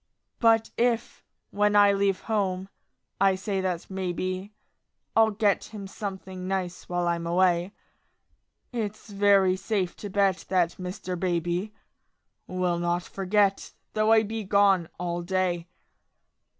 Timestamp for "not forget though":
12.79-14.11